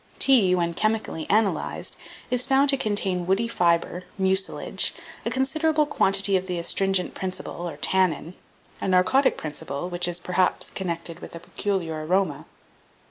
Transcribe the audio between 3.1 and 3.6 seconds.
woody